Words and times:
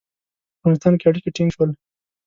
په 0.51 0.55
افغانستان 0.59 0.93
کې 0.97 1.05
اړیکي 1.09 1.29
ټینګ 1.35 1.49
شول. 1.55 1.69